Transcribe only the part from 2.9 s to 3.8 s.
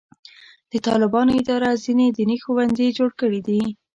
جوړ کړي دي.